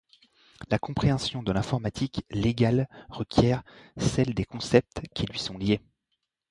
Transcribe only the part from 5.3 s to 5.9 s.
sont liés.